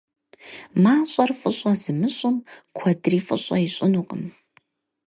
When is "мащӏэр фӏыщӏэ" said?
0.83-1.73